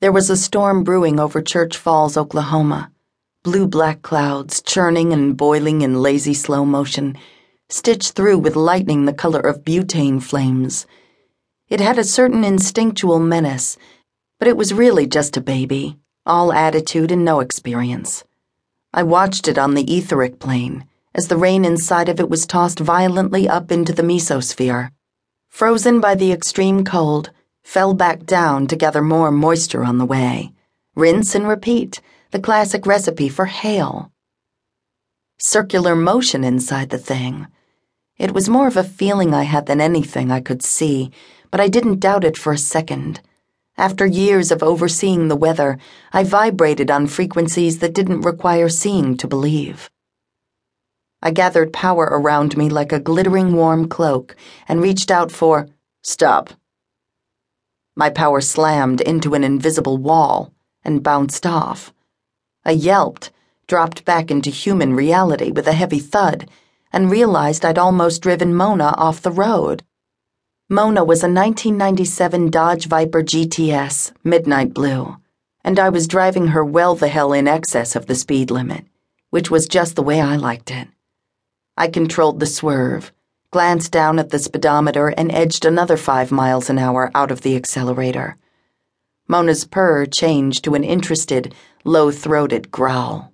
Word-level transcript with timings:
There 0.00 0.12
was 0.12 0.30
a 0.30 0.36
storm 0.36 0.84
brewing 0.84 1.18
over 1.18 1.42
Church 1.42 1.76
Falls, 1.76 2.16
Oklahoma. 2.16 2.92
Blue 3.42 3.66
black 3.66 4.00
clouds 4.00 4.62
churning 4.62 5.12
and 5.12 5.36
boiling 5.36 5.82
in 5.82 6.00
lazy 6.00 6.34
slow 6.34 6.64
motion, 6.64 7.16
stitched 7.68 8.12
through 8.12 8.38
with 8.38 8.54
lightning 8.54 9.06
the 9.06 9.12
color 9.12 9.40
of 9.40 9.64
butane 9.64 10.22
flames. 10.22 10.86
It 11.68 11.80
had 11.80 11.98
a 11.98 12.04
certain 12.04 12.44
instinctual 12.44 13.18
menace, 13.18 13.76
but 14.38 14.46
it 14.46 14.56
was 14.56 14.72
really 14.72 15.08
just 15.08 15.36
a 15.36 15.40
baby, 15.40 15.98
all 16.24 16.52
attitude 16.52 17.10
and 17.10 17.24
no 17.24 17.40
experience. 17.40 18.22
I 18.94 19.02
watched 19.02 19.48
it 19.48 19.58
on 19.58 19.74
the 19.74 19.92
etheric 19.92 20.38
plane 20.38 20.86
as 21.12 21.26
the 21.26 21.36
rain 21.36 21.64
inside 21.64 22.08
of 22.08 22.20
it 22.20 22.30
was 22.30 22.46
tossed 22.46 22.78
violently 22.78 23.48
up 23.48 23.72
into 23.72 23.92
the 23.92 24.04
mesosphere. 24.04 24.92
Frozen 25.48 26.00
by 26.00 26.14
the 26.14 26.30
extreme 26.30 26.84
cold, 26.84 27.30
fell 27.68 27.92
back 27.92 28.24
down 28.24 28.66
to 28.66 28.74
gather 28.74 29.02
more 29.02 29.30
moisture 29.30 29.84
on 29.84 29.98
the 29.98 30.06
way. 30.06 30.50
Rinse 30.96 31.34
and 31.34 31.46
repeat, 31.46 32.00
the 32.30 32.40
classic 32.40 32.86
recipe 32.86 33.28
for 33.28 33.44
hail. 33.44 34.10
Circular 35.38 35.94
motion 35.94 36.44
inside 36.44 36.88
the 36.88 36.96
thing. 36.96 37.46
It 38.16 38.32
was 38.32 38.48
more 38.48 38.68
of 38.68 38.78
a 38.78 38.82
feeling 38.82 39.34
I 39.34 39.42
had 39.42 39.66
than 39.66 39.82
anything 39.82 40.30
I 40.30 40.40
could 40.40 40.62
see, 40.62 41.10
but 41.50 41.60
I 41.60 41.68
didn't 41.68 42.00
doubt 42.00 42.24
it 42.24 42.38
for 42.38 42.54
a 42.54 42.58
second. 42.58 43.20
After 43.76 44.06
years 44.06 44.50
of 44.50 44.62
overseeing 44.62 45.28
the 45.28 45.36
weather, 45.36 45.76
I 46.10 46.24
vibrated 46.24 46.90
on 46.90 47.06
frequencies 47.06 47.80
that 47.80 47.92
didn't 47.92 48.22
require 48.22 48.70
seeing 48.70 49.14
to 49.18 49.28
believe. 49.28 49.90
I 51.20 51.32
gathered 51.32 51.74
power 51.74 52.04
around 52.10 52.56
me 52.56 52.70
like 52.70 52.92
a 52.92 52.98
glittering 52.98 53.52
warm 53.52 53.90
cloak 53.90 54.36
and 54.66 54.80
reached 54.80 55.10
out 55.10 55.30
for, 55.30 55.68
Stop. 56.02 56.57
My 57.98 58.10
power 58.10 58.40
slammed 58.40 59.00
into 59.00 59.34
an 59.34 59.42
invisible 59.42 59.98
wall 59.98 60.52
and 60.84 61.02
bounced 61.02 61.44
off. 61.44 61.92
I 62.64 62.70
yelped, 62.70 63.32
dropped 63.66 64.04
back 64.04 64.30
into 64.30 64.50
human 64.50 64.94
reality 64.94 65.50
with 65.50 65.66
a 65.66 65.72
heavy 65.72 65.98
thud, 65.98 66.48
and 66.92 67.10
realized 67.10 67.64
I'd 67.64 67.76
almost 67.76 68.22
driven 68.22 68.54
Mona 68.54 68.94
off 68.96 69.20
the 69.20 69.32
road. 69.32 69.82
Mona 70.68 71.02
was 71.02 71.24
a 71.24 71.26
1997 71.26 72.50
Dodge 72.50 72.86
Viper 72.86 73.24
GTS, 73.24 74.12
midnight 74.22 74.72
blue, 74.72 75.16
and 75.64 75.80
I 75.80 75.88
was 75.88 76.06
driving 76.06 76.46
her 76.48 76.64
well 76.64 76.94
the 76.94 77.08
hell 77.08 77.32
in 77.32 77.48
excess 77.48 77.96
of 77.96 78.06
the 78.06 78.14
speed 78.14 78.52
limit, 78.52 78.84
which 79.30 79.50
was 79.50 79.66
just 79.66 79.96
the 79.96 80.04
way 80.04 80.20
I 80.20 80.36
liked 80.36 80.70
it. 80.70 80.86
I 81.76 81.88
controlled 81.88 82.38
the 82.38 82.46
swerve 82.46 83.10
glanced 83.50 83.92
down 83.92 84.18
at 84.18 84.30
the 84.30 84.38
speedometer, 84.38 85.08
and 85.08 85.32
edged 85.32 85.64
another 85.64 85.96
five 85.96 86.30
miles 86.30 86.68
an 86.68 86.78
hour 86.78 87.10
out 87.14 87.30
of 87.30 87.40
the 87.40 87.56
accelerator. 87.56 88.36
Mona's 89.26 89.64
purr 89.64 90.06
changed 90.06 90.64
to 90.64 90.74
an 90.74 90.84
interested, 90.84 91.54
low 91.84 92.10
throated 92.10 92.70
growl. 92.70 93.32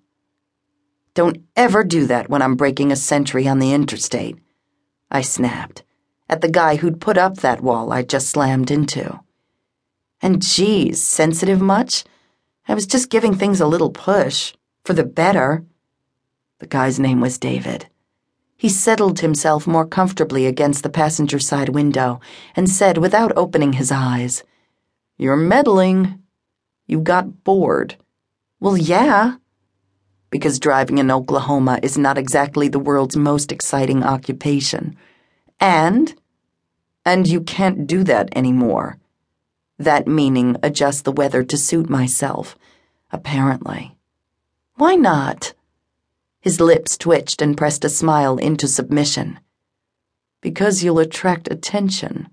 Don't 1.14 1.44
ever 1.54 1.84
do 1.84 2.06
that 2.06 2.28
when 2.28 2.42
I'm 2.42 2.56
breaking 2.56 2.90
a 2.90 2.96
sentry 2.96 3.46
on 3.46 3.60
the 3.60 3.72
interstate, 3.72 4.36
I 5.10 5.22
snapped, 5.22 5.84
at 6.28 6.40
the 6.40 6.50
guy 6.50 6.76
who'd 6.76 7.00
put 7.00 7.16
up 7.16 7.36
that 7.36 7.60
wall 7.60 7.92
I 7.92 8.02
just 8.02 8.28
slammed 8.28 8.72
into. 8.72 9.20
And 10.20 10.42
geez, 10.42 11.00
sensitive 11.02 11.60
much? 11.60 12.04
I 12.66 12.74
was 12.74 12.86
just 12.86 13.10
giving 13.10 13.34
things 13.34 13.60
a 13.60 13.66
little 13.66 13.90
push, 13.90 14.54
for 14.84 14.92
the 14.92 15.04
better. 15.04 15.64
The 16.58 16.66
guy's 16.66 16.98
name 16.98 17.20
was 17.20 17.38
David. 17.38 17.86
He 18.56 18.68
settled 18.68 19.20
himself 19.20 19.66
more 19.66 19.86
comfortably 19.86 20.46
against 20.46 20.82
the 20.82 20.88
passenger 20.88 21.38
side 21.38 21.70
window 21.70 22.20
and 22.54 22.68
said 22.68 22.98
without 22.98 23.32
opening 23.36 23.74
his 23.74 23.90
eyes, 23.90 24.44
You're 25.18 25.36
meddling. 25.36 26.20
You 26.86 27.00
got 27.00 27.44
bored. 27.44 27.96
Well, 28.60 28.76
yeah. 28.76 29.36
Because 30.30 30.58
driving 30.58 30.98
in 30.98 31.10
Oklahoma 31.10 31.78
is 31.82 31.98
not 31.98 32.18
exactly 32.18 32.68
the 32.68 32.78
world's 32.78 33.16
most 33.16 33.52
exciting 33.52 34.02
occupation. 34.02 34.96
And? 35.60 36.14
And 37.04 37.26
you 37.26 37.40
can't 37.40 37.86
do 37.86 38.02
that 38.04 38.28
anymore. 38.36 38.98
That 39.78 40.06
meaning 40.06 40.56
adjust 40.62 41.04
the 41.04 41.12
weather 41.12 41.42
to 41.44 41.56
suit 41.56 41.90
myself, 41.90 42.56
apparently. 43.10 43.96
Why 44.76 44.94
not? 44.94 45.52
His 46.44 46.60
lips 46.60 46.98
twitched 46.98 47.40
and 47.40 47.56
pressed 47.56 47.86
a 47.86 47.88
smile 47.88 48.36
into 48.36 48.68
submission. 48.68 49.40
Because 50.42 50.84
you'll 50.84 50.98
attract 50.98 51.50
attention. 51.50 52.28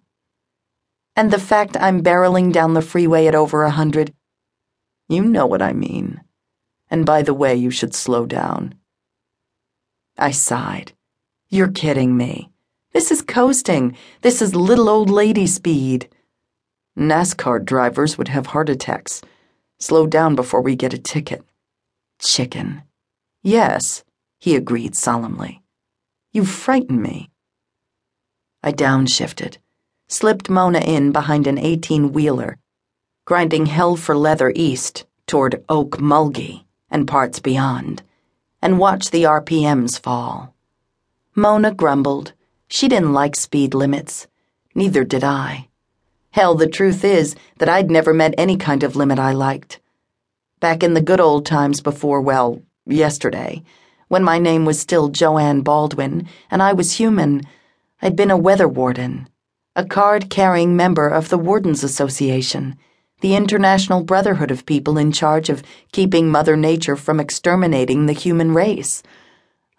And 1.16 1.32
the 1.32 1.40
fact 1.40 1.78
I'm 1.80 2.04
barreling 2.04 2.52
down 2.52 2.74
the 2.74 2.82
freeway 2.82 3.28
at 3.28 3.36
over 3.36 3.64
a 3.64 3.70
hundred. 3.70 4.14
You 5.08 5.24
know 5.24 5.46
what 5.46 5.62
I 5.62 5.72
mean. 5.72 6.20
And 6.90 7.06
by 7.06 7.22
the 7.22 7.34
way, 7.34 7.56
you 7.56 7.72
should 7.72 7.96
slow 7.96 8.26
down. 8.26 8.76
I 10.18 10.32
sighed. 10.32 10.92
You're 11.48 11.72
kidding 11.72 12.18
me. 12.18 12.52
This 12.92 13.12
is 13.12 13.22
coasting. 13.22 13.96
This 14.24 14.42
is 14.42 14.54
little 14.54 14.90
old 14.90 15.10
lady 15.10 15.48
speed. 15.48 16.10
NASCAR 17.00 17.64
drivers 17.64 18.18
would 18.18 18.28
have 18.28 18.48
heart 18.48 18.68
attacks. 18.68 19.22
Slow 19.80 20.06
down 20.06 20.36
before 20.36 20.60
we 20.60 20.76
get 20.76 20.94
a 20.94 20.98
ticket. 20.98 21.46
Chicken. 22.20 22.84
Yes, 23.44 24.04
he 24.40 24.56
agreed 24.56 24.96
solemnly. 24.96 25.64
You 26.32 26.46
frighten 26.46 27.02
me. 27.02 27.30
I 28.64 28.72
downshifted, 28.72 29.58
slipped 30.08 30.50
Mona 30.50 30.80
in 30.80 31.12
behind 31.12 31.48
an 31.48 31.58
18 31.58 32.12
wheeler, 32.12 32.58
grinding 33.26 33.66
hell 33.66 33.96
for 33.96 34.16
leather 34.16 34.52
east 34.56 35.06
toward 35.26 35.64
Okmulgee 35.68 36.66
and 36.92 37.08
parts 37.08 37.40
beyond, 37.40 38.04
and 38.62 38.78
watched 38.78 39.12
the 39.12 39.24
RPMs 39.24 40.00
fall. 40.00 40.54
Mona 41.34 41.74
grumbled. 41.74 42.34
She 42.68 42.88
didn't 42.88 43.14
like 43.14 43.36
speed 43.36 43.74
limits. 43.74 44.28
Neither 44.76 45.04
did 45.04 45.24
I. 45.24 45.68
Hell, 46.32 46.56
the 46.56 46.68
truth 46.68 47.04
is 47.04 47.36
that 47.58 47.70
I'd 47.70 47.90
never 47.90 48.14
met 48.14 48.36
any 48.38 48.56
kind 48.56 48.84
of 48.84 48.96
limit 48.96 49.18
I 49.18 49.32
liked. 49.34 49.80
Back 50.60 50.84
in 50.84 50.94
the 50.94 51.02
good 51.02 51.20
old 51.20 51.46
times 51.46 51.82
before, 51.82 52.22
well, 52.22 52.62
yesterday, 52.86 53.64
when 54.08 54.24
my 54.24 54.40
name 54.40 54.66
was 54.66 54.80
still 54.80 55.10
Joanne 55.10 55.62
Baldwin 55.62 56.28
and 56.50 56.62
I 56.62 56.74
was 56.74 56.94
human, 56.94 57.44
I'd 58.02 58.16
been 58.16 58.32
a 58.32 58.38
weather 58.38 58.68
warden, 58.68 59.30
a 59.76 59.86
card 59.86 60.30
carrying 60.30 60.76
member 60.76 61.08
of 61.08 61.30
the 61.30 61.38
Wardens 61.38 61.84
Association, 61.84 62.78
the 63.22 63.36
international 63.36 64.04
brotherhood 64.04 64.52
of 64.52 64.66
people 64.66 64.98
in 64.98 65.12
charge 65.12 65.50
of 65.50 65.64
keeping 65.92 66.30
Mother 66.30 66.58
Nature 66.58 66.96
from 66.96 67.20
exterminating 67.20 68.06
the 68.06 68.14
human 68.14 68.54
race. 68.54 69.04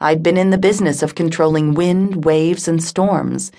I'd 0.01 0.23
been 0.23 0.37
in 0.37 0.51
the 0.51 0.59
business 0.59 1.03
of 1.03 1.15
controlling 1.15 1.75
wind, 1.75 2.25
waves, 2.25 2.69
and 2.69 2.83
storms. 2.83 3.53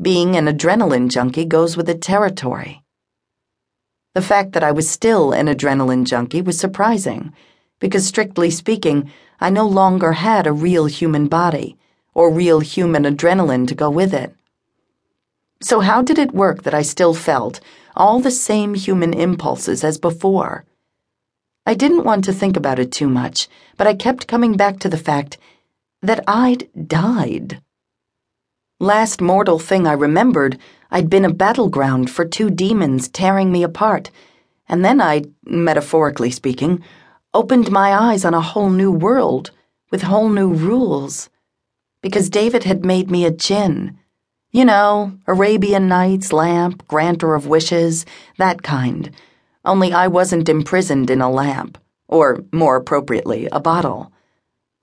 Being 0.00 0.36
an 0.36 0.46
adrenaline 0.46 1.08
junkie 1.08 1.44
goes 1.44 1.76
with 1.76 1.86
the 1.86 1.94
territory. 1.94 2.82
The 4.14 4.22
fact 4.22 4.52
that 4.52 4.64
I 4.64 4.72
was 4.72 4.90
still 4.90 5.32
an 5.32 5.46
adrenaline 5.46 6.04
junkie 6.04 6.42
was 6.42 6.58
surprising 6.58 7.32
because 7.80 8.06
strictly 8.06 8.50
speaking, 8.50 9.10
I 9.40 9.50
no 9.50 9.66
longer 9.66 10.12
had 10.12 10.46
a 10.46 10.52
real 10.52 10.86
human 10.86 11.26
body 11.26 11.76
or 12.14 12.30
real 12.30 12.60
human 12.60 13.02
adrenaline 13.04 13.66
to 13.68 13.74
go 13.74 13.90
with 13.90 14.14
it. 14.14 14.34
So, 15.62 15.80
how 15.80 16.02
did 16.02 16.18
it 16.18 16.32
work 16.32 16.62
that 16.62 16.74
I 16.74 16.82
still 16.82 17.14
felt 17.14 17.60
all 17.96 18.20
the 18.20 18.30
same 18.30 18.74
human 18.74 19.12
impulses 19.12 19.82
as 19.82 19.98
before? 19.98 20.64
I 21.66 21.74
didn't 21.74 22.04
want 22.04 22.24
to 22.24 22.32
think 22.32 22.56
about 22.56 22.78
it 22.78 22.92
too 22.92 23.08
much, 23.08 23.48
but 23.76 23.86
I 23.86 23.94
kept 23.94 24.26
coming 24.26 24.56
back 24.56 24.78
to 24.80 24.88
the 24.88 24.96
fact 24.96 25.36
that 26.02 26.24
I'd 26.26 26.68
died. 26.88 27.60
Last 28.78 29.20
mortal 29.20 29.58
thing 29.58 29.86
I 29.86 29.92
remembered, 29.92 30.58
I'd 30.90 31.10
been 31.10 31.26
a 31.26 31.32
battleground 31.34 32.10
for 32.10 32.24
two 32.24 32.48
demons 32.48 33.08
tearing 33.08 33.52
me 33.52 33.62
apart, 33.62 34.10
and 34.66 34.82
then 34.82 35.02
I, 35.02 35.24
metaphorically 35.44 36.30
speaking, 36.30 36.82
opened 37.32 37.70
my 37.70 37.94
eyes 37.94 38.24
on 38.24 38.34
a 38.34 38.40
whole 38.40 38.70
new 38.70 38.90
world 38.90 39.50
with 39.90 40.02
whole 40.02 40.28
new 40.28 40.52
rules. 40.52 41.30
Because 42.02 42.30
David 42.30 42.64
had 42.64 42.84
made 42.84 43.10
me 43.10 43.24
a 43.24 43.30
Djinn. 43.30 43.98
You 44.50 44.64
know, 44.64 45.18
Arabian 45.26 45.86
Nights, 45.86 46.32
lamp, 46.32 46.86
granter 46.88 47.34
of 47.34 47.46
wishes, 47.46 48.04
that 48.38 48.62
kind. 48.62 49.10
Only 49.64 49.92
I 49.92 50.08
wasn't 50.08 50.48
imprisoned 50.48 51.10
in 51.10 51.20
a 51.20 51.30
lamp, 51.30 51.78
or 52.08 52.42
more 52.52 52.76
appropriately, 52.76 53.46
a 53.52 53.60
bottle. 53.60 54.12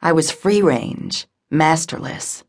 I 0.01 0.13
was 0.13 0.31
free 0.31 0.61
range, 0.61 1.27
masterless. 1.49 2.43